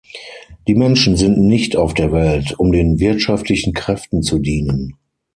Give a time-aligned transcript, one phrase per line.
[0.67, 4.95] Die Menschen sind nicht auf der Welt, um den wirtschaftlichen Kräften zu dienen.